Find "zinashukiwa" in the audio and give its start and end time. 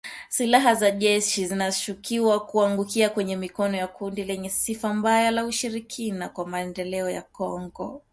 1.47-2.39